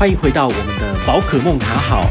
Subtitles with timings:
[0.00, 2.06] 欢迎回到我们的宝可梦卡好。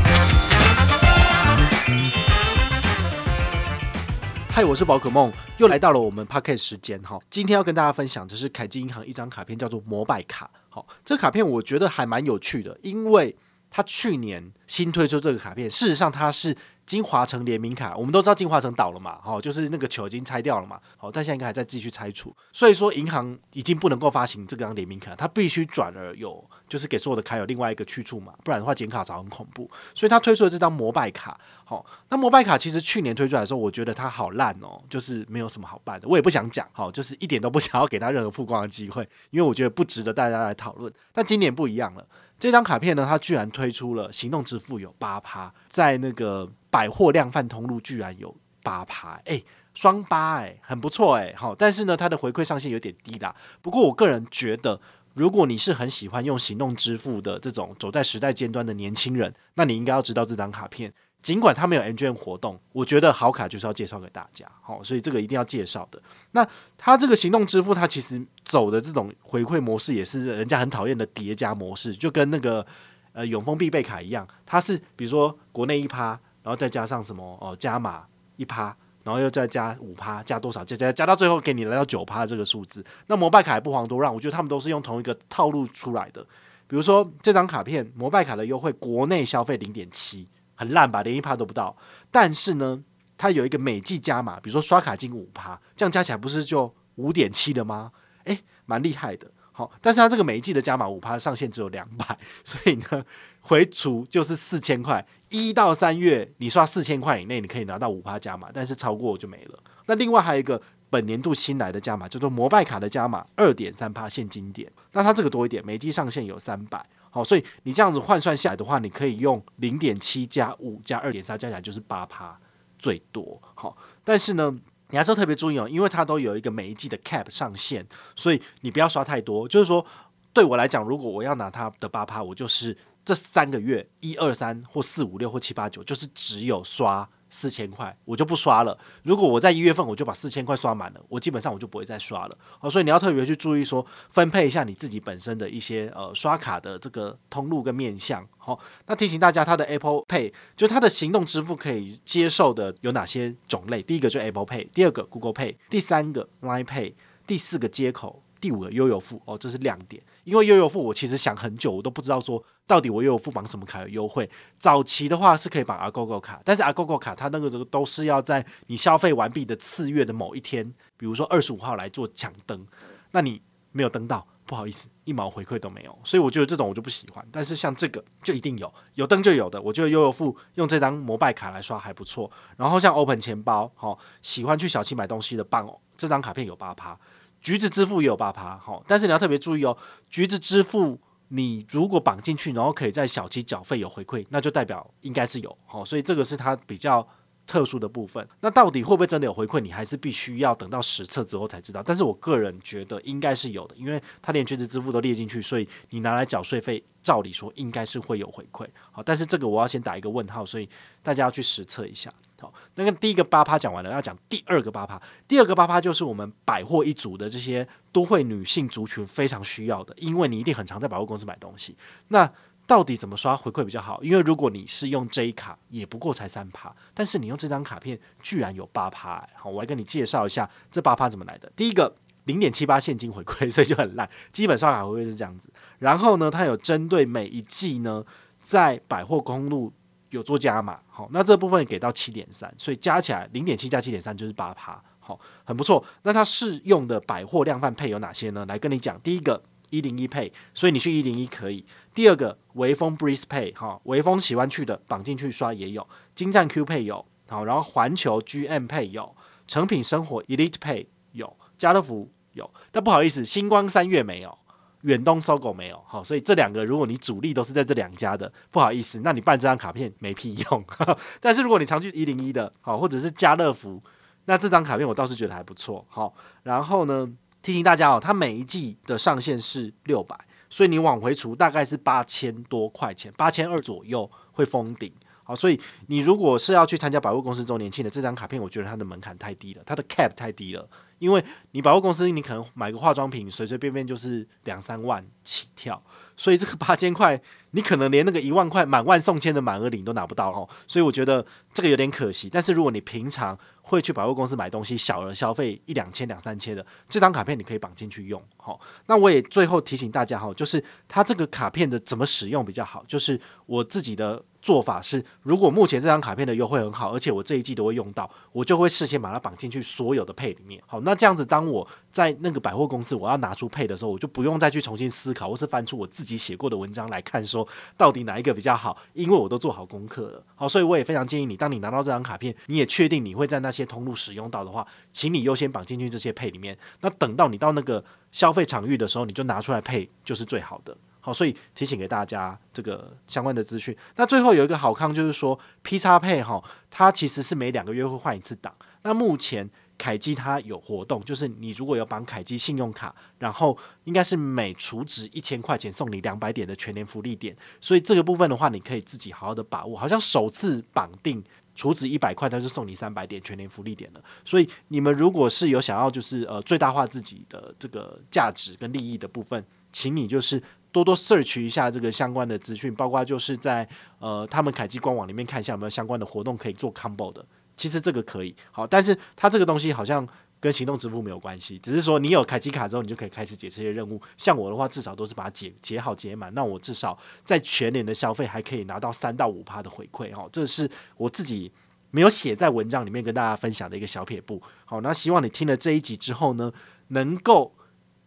[4.52, 7.20] 嗨，我是宝可梦，又来到了我们 Podcast 时间哈。
[7.32, 10.52] 今天要跟大家分享的是凯基银行一张卡片，叫做摩拜卡。
[10.70, 13.36] 好，这卡片我觉得还蛮有趣的，因为
[13.72, 16.56] 它去年新推出这个卡片，事实上它是。
[16.90, 42.04] 金华城联名卡，我们都知道金华城倒了嘛，好，就是那个球已经拆掉了嘛，好，但现在应该还在继续拆除，所以说银行已经不能够发行这张联名卡，它必须转而有，就是给所有的卡有另外一个去处嘛，不然的话剪卡槽很恐怖，所以他推出了这张摩拜卡，好，那摩拜卡其实去年推出来的时候，我觉得它好烂哦，就是没有什么好办的，我也不想讲，好，就是一点都不想要给他任何曝光的机会，因为我觉得不值得大家来讨论，但今年不一样了。
[42.40, 49.42] 这张卡片呢，它居然推出了行动支付有八趴，在那个百货量贩通路居然有八趴，哎，
[49.74, 53.36] 双八哎，很不错哎，好，但是呢，它的回馈上限有点低啦。
[53.62, 54.80] 不过我个人觉得，
[55.14, 60.94] 如果你是很喜欢用行动支付的这种走在时代尖端的年轻人，那你应该要知道这张卡片。
[61.22, 66.02] 尽管它没有 ngm 活动，我觉得好卡就是要介绍给大家，好，所以这个一定要介绍的。
[66.32, 72.66] 那它这个行动支付，它其实走的这种回馈模式，也是人家很讨厌的叠加模式，就跟那个
[73.12, 78.06] 呃永丰必备卡一样，它是比如说国内一趴，然后再加上什么哦加码
[78.38, 82.84] 一趴，然后又再加五趴，加多少加加加到最后给你来到九趴这个数字。
[83.08, 86.22] 那摩拜卡也不遑多让，我觉得他们都是用同一个套路出来的。
[86.68, 90.28] 比如说这张卡片摩拜卡的优惠，国内消费零点七。
[90.56, 91.74] 很烂吧，连一趴都不到。
[92.12, 92.84] 但是呢，
[93.18, 97.94] 它有一个每季加码，比如说刷卡金五趴，这样加起来不是就五点七了吗？
[98.26, 99.32] 诶，蛮厉害的。
[99.60, 103.06] 好，但是它这个每一季的加码五趴上限只有两百， 所以呢，
[103.42, 105.06] 回除就是四千块。
[105.28, 109.60] 一到三月你刷四千块以内，你可以拿到五趴加码，但是超过就没了。
[109.88, 114.72] 那另外还有一个本年度新来的加码，叫做摩拜卡的加码二点三趴现金点。
[114.94, 116.82] 那它这个多一点，每季上限有三百。
[117.10, 122.40] 好，所以你这样子换算下来的话，你可以用零点七加五加二点三加起来就是八趴
[122.78, 123.38] 最多。
[123.56, 124.58] 好，但是呢，
[124.90, 127.86] 你还是要特别注意哦，因为它都有一个每一季的 cap 上限，
[128.16, 129.48] 所以你不要刷太多。
[129.48, 129.86] 就是说，
[130.34, 137.10] 对我来讲，如果我要拿它的八趴，我就是这三个月一二三或四五六或七八九，就是只有刷。
[137.30, 138.78] 四千块，我就不刷了。
[139.04, 142.38] 如果我在一月份我就把四千块刷满了，我基本上我就不会再刷了。
[142.60, 148.28] 好，所以你要特别去注意说，分配一下你自己本身的一些呃刷卡的这个通路跟面向。
[148.38, 153.82] 好，那提醒大家，它的 Apple Pay 就它的行动支付可以接受的有哪些种类？
[153.84, 156.94] 第一个就 Apple Pay，第二个 Google Pay，第三个 Line Pay，
[157.28, 159.22] 第四个接口，第五个悠游付。
[159.26, 160.02] 哦，这是亮点。
[160.24, 164.30] 因为悠游付，我其实想很久，我都不知道说到底我悠游付绑什么卡有优惠。
[164.58, 172.66] 早期的话是可以绑 Agogo 卡，但是 Agogo 卡它那个都是要在你消费完毕的次月的某一天，比如说二十五号来做抢登，
[173.12, 173.42] 那你
[173.72, 175.98] 没有登到，不好意思，一毛回馈都没有。
[176.04, 177.26] 所以我觉得这种我就不喜欢。
[177.32, 179.62] 但是像这个就一定有，有登就有的。
[179.62, 182.30] 我觉得悠游付用这张摩拜卡来刷还不错。
[182.58, 186.98] 然后像 Open 钱包，好喜欢去小七买东西的办哦，这张卡片有八趴。
[187.42, 189.78] 橘子支付也有八趴，好，但是你要特别注意哦。
[190.10, 197.08] 橘子支付你如果绑进去，然后可以在小七缴费有回馈，那就代表应该是有，好，所以这个是它比较
[197.48, 198.28] 特殊的部分。
[198.42, 201.82] 那到底会不会真的有回馈，你还是必须要等到实测之后才知道。
[201.84, 208.68] 但是我个人觉得应该是有的，因为它连橘子支付都列进去，所以你拿来缴税费，照理说应该是会有回馈。
[208.92, 210.68] 好，但是这个我要先打一个问号，所以
[211.02, 212.12] 大家要去实测一下。
[212.40, 215.02] 好，那个第一个八趴讲完了，要讲第二个八趴。
[215.28, 221.76] 第二个八趴就是我们百货一族的这些都会女性族群非常需要的，因为你一定很常在百货公司买东西。
[222.08, 222.32] 那
[222.66, 224.02] 到底怎么刷回馈比较好？
[224.02, 231.52] 因为如果你是用 J 卡，也不过才三趴，但是你用这张卡片居然有八趴，好，我来跟你介绍一下这八趴怎么来的。
[231.56, 231.94] 第一个
[232.26, 235.52] 零点七八现金回馈，所以就很烂，基本刷卡回馈是这样子。
[235.80, 238.06] 然后呢，它有针对每一季呢，
[238.42, 239.74] 在百货公路。
[240.10, 245.84] 有做加码，好，那这部分给到七点三，所以加起来零点七加七点三就是八趴，好，很不错。
[246.04, 248.46] 那它适用的百货量贩配有哪些呢？
[248.48, 251.66] 来跟你讲，第一个一零一配，所以你去一零一可以。
[251.94, 255.88] 第二个微风 Breeze Pay，哈，微风喜欢去的绑进去刷也有。
[256.16, 259.16] 金站 Q 配有，好，然后环球 GM 配有，
[259.48, 264.38] 成品生活 Elite Pay 有，家乐福有，但不好意思，星光三月没有。
[264.82, 270.64] 远东搜狗没有，好，所以这两个如果你主力都是在这两家的，不好意思，那你办这张卡片没屁用。
[271.20, 273.82] 但是如果你常去一零一的，好，或者是家乐福，
[274.26, 276.14] 那这张卡片我倒是觉得还不错，好。
[276.44, 277.12] 然后呢，
[277.42, 280.18] 提醒大家哦，它每一季的上限是六百，
[280.50, 284.94] 所以你往回除大概是八千多块钱，八千二左右会封顶。
[285.24, 290.68] 好，所以你如果是要去参加百货公司周年庆的这张卡片，我觉得它的门槛太低了，它的 cap 太低了。
[291.00, 295.82] 因为你百货公司，你可能买个化妆品，随随便便就是两三万起跳，
[296.16, 297.20] 所以这个八千块，
[297.52, 300.48] 你可能连那个一万块满万送千的满额礼都拿不到哦。
[300.68, 302.30] 所以我觉得这个有点可惜。
[302.30, 308.22] 但是如果你平常会去百货公司买东西，小额消费一两千、两三千的，这张卡片你可以绑进去用。
[308.38, 314.24] 好，那我也最后提醒大家哈，就是它这个卡片的怎么使用比较好，就是我自己的。
[314.50, 320.60] 做法是，如果目前这张卡片的优惠很好，而且我这一季都会用到，我就会事先把它绑进去所有的配里面。
[320.66, 327.48] 好，那这样子，当我在那个百货公司我要拿出配的时候，我就不用再去重新思考，或是翻出我自己写过的文章来看，说
[327.78, 330.24] 到底哪一个比较好，因为我都做好功课了。
[330.36, 336.58] 好，所以我也非常建议你，当你拿到这张卡片，你也确定你会在那些通路使用到的话，请你优先绑进去这些配里面。
[336.82, 340.76] 那等到你到那个消费场域的时候，你就拿出来配，就是最好的。
[341.02, 343.76] 好，所以提醒给大家这个相关的资讯。
[343.96, 348.54] 那最后有一个好康，就是说 P 叉配哈，它其实是每两个月会换一次档。
[348.84, 357.36] 那目前凯基它有活动，就是你如果有绑凯基信用卡，然后应该是每储值一千块钱送你两百点的全年福利点。
[357.62, 359.78] 所以这个部分的话，你可以自己好好的把握。
[359.78, 361.24] 好像首次绑定
[361.56, 364.04] 储值一百块，它就送你三百点全年福利点了。
[364.26, 369.42] 所以你们如果是有想要就是呃最大化自己的这个价值跟利益的部分，
[369.72, 370.44] 请你就是。
[370.72, 373.68] 多多 search 一下这个相关的资讯，包括就是在
[374.00, 377.26] 呃他们凯基官网里面看一下有没有相关的活动可以做 combo 的。
[377.58, 380.08] 其实这个可以好，但是它这个东西好像
[380.40, 384.02] 跟行动支付没有关系，只是说你有凯基卡之后，你就可以开始解这些任务。
[384.16, 390.26] 像我的话，至少都是把它解解好解满，那我至少在全年的消费还可以拿到三到五趴的回馈哈。
[390.32, 391.52] 这是我自己
[391.92, 394.42] 没有写在文章里面跟大家分享的一个小撇步。
[394.64, 396.54] 好，那希望你听了这一集之后呢，
[396.88, 397.54] 能够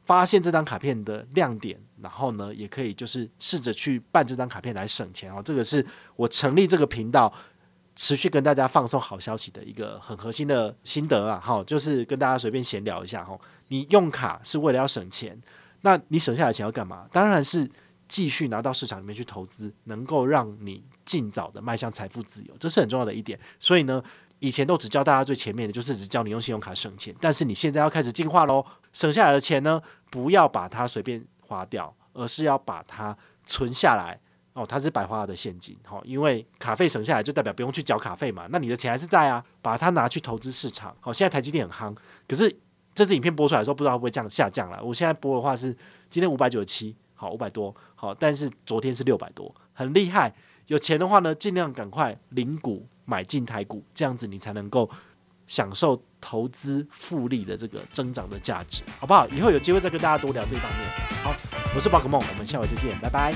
[0.07, 1.79] 发现这张卡片的亮点。
[2.03, 5.41] 然后呢，也可以就是试着去办这张卡片来省钱哦。
[5.43, 7.33] 这个是我成立这个频道，
[7.95, 11.41] 持续跟大家放送好消息的一个很核心的心得啊。
[11.41, 13.39] 哈，就是跟大家随便闲聊一下哈。
[13.69, 15.41] 你用卡是为了要省钱，
[15.83, 17.07] 那你省下来钱要干嘛？
[17.13, 17.71] 当然是
[18.09, 23.39] 继续拿到市场里面去投资，能够让你尽早的迈向财富自由，这是很重要的一点。
[23.61, 24.03] 所以呢，
[24.41, 27.15] 以前都只教大家最前面的，就是只教你用信用卡省钱。
[27.21, 31.25] 但是你现在要开始进化喽，省下来的钱呢，不要把它随便。
[31.53, 33.15] 花掉，而是要把它
[33.45, 34.19] 存下来
[34.55, 34.65] 哦。
[34.67, 38.47] 它是白花的现金，好，因为卡费省下来就代表不用去缴卡费嘛。
[38.49, 40.97] 那你的钱还是在啊，把它拿去投资市场。
[41.01, 41.97] 好，现在台积电很夯，
[42.27, 42.51] 可是
[42.95, 44.83] 这支影片播出来的时候，不知道会不会降下降了。
[44.83, 45.77] 我现在播的话是
[46.09, 50.33] 今天五百九十七，好，五百多，好，但是昨天是六百多，很厉害。
[50.69, 54.89] 有钱的话呢，尽量赶快领股买进台股，这样子你才能够
[55.47, 59.27] 享受投资复利的这个增长的价值，好不好？
[59.29, 61.12] 以后有机会再跟大家多聊这一方面。
[61.23, 61.35] 好，
[61.75, 63.33] 我是宝可梦，我们下回再见，拜拜。